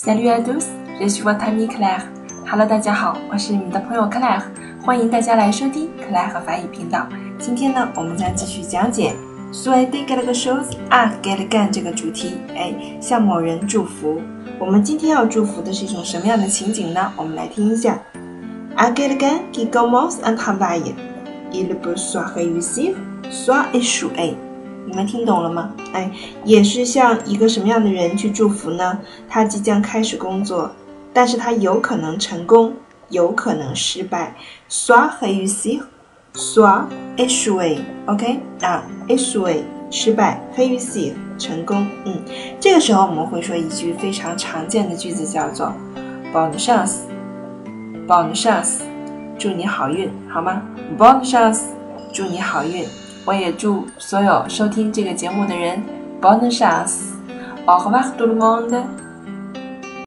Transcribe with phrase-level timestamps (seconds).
[0.00, 0.64] Salut à tous,
[1.00, 2.02] je suis votre ami Claire.
[2.48, 4.42] Hello，大家好，我是你们的朋友 Claire，
[4.80, 7.04] 欢迎大家来收听 Claire 和法语频道。
[7.36, 9.12] 今天呢，我们将继续讲解
[9.52, 14.22] “souhaiter quelque chose à quelqu'un” 这个主题，哎，向某人祝福。
[14.60, 17.12] 我们今天要祝福的是一种什么样的情景呢？
[17.16, 17.98] 我们来听一下
[18.76, 20.94] ：À quelqu'un qui commence un travail,
[21.50, 22.94] il peut soit réussir,
[23.28, 24.36] soit échouer。
[24.88, 25.74] 你们听懂了吗？
[25.92, 26.10] 哎，
[26.44, 28.98] 也是向一个什么样的人去祝福呢？
[29.28, 30.70] 他即将开始工作，
[31.12, 32.72] 但是他有可能成功，
[33.10, 34.34] 有可能失败。
[34.70, 35.82] Soit réussir,
[36.32, 36.86] soit
[37.18, 37.80] échouer.
[38.06, 41.86] OK 啊，échouer 失败，réussir 成功。
[42.06, 42.22] 嗯，
[42.58, 45.74] 这个时候我们会说一句非常常见的句子，叫做
[46.32, 47.00] “bonne chance,
[48.06, 48.80] bonne chance”，
[49.38, 50.62] 祝你好运，好吗
[50.96, 51.64] ？bonne chance，
[52.10, 52.86] 祝你好运。
[53.28, 55.82] 我也祝所有收听这个节目的人
[56.18, 57.12] bonne chance。
[57.66, 59.07] Au revoir tout le monde。